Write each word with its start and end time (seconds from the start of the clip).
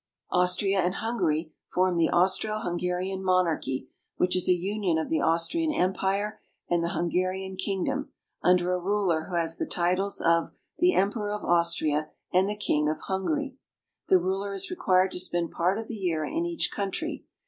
Austria 0.31 0.79
and 0.79 0.95
Hun 0.95 1.15
gary 1.17 1.53
form 1.67 1.95
the 1.95 2.09
Austro 2.09 2.57
Hungarian 2.57 3.23
monarchy, 3.23 3.87
which 4.17 4.35
is 4.35 4.49
a 4.49 4.53
union 4.53 4.97
of 4.97 5.09
the 5.09 5.21
Aus 5.21 5.47
trian 5.47 5.71
empire 5.77 6.39
and 6.67 6.83
the 6.83 6.89
Hungarian 6.97 7.55
king 7.55 7.83
dom, 7.83 8.09
under 8.41 8.73
a 8.73 8.79
ruler 8.79 9.25
who 9.25 9.35
has 9.35 9.59
the 9.59 9.67
titles 9.67 10.19
of 10.19 10.53
the 10.79 10.95
Emperor 10.95 11.29
of 11.29 11.45
Austria 11.45 12.09
and 12.33 12.49
the 12.49 12.57
King 12.57 12.89
of 12.89 13.01
Hungary. 13.01 13.57
The 14.07 14.17
ruler 14.17 14.53
is 14.55 14.71
required 14.71 15.11
to 15.11 15.19
spend 15.19 15.51
part 15.51 15.77
of 15.77 15.87
the 15.87 15.93
year 15.93 16.25
in 16.25 16.47
each 16.47 16.71
country. 16.71 17.23